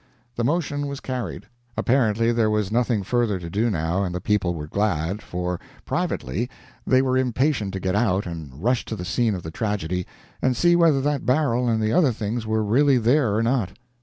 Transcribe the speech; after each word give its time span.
The 0.35 0.43
motion 0.43 0.87
was 0.87 0.99
carried. 0.99 1.45
Apparently 1.77 2.31
there 2.31 2.49
was 2.49 2.71
nothing 2.71 3.03
further 3.03 3.37
to 3.37 3.51
do 3.51 3.69
now, 3.69 4.03
and 4.03 4.15
the 4.15 4.19
people 4.19 4.55
were 4.55 4.65
glad, 4.65 5.21
for, 5.21 5.59
privately, 5.85 6.49
they 6.87 7.03
were 7.03 7.19
impatient 7.19 7.71
to 7.73 7.79
get 7.79 7.93
out 7.95 8.25
and 8.25 8.63
rush 8.63 8.83
to 8.85 8.95
the 8.95 9.05
scene 9.05 9.35
of 9.35 9.43
the 9.43 9.51
tragedy, 9.51 10.07
and 10.41 10.57
see 10.57 10.75
whether 10.75 11.01
that 11.01 11.27
barrel 11.27 11.67
and 11.69 11.79
the 11.83 11.93
other 11.93 12.11
things 12.11 12.47
were 12.47 12.63
really 12.63 12.97
there 12.97 13.35
or 13.35 13.43
not. 13.43 13.73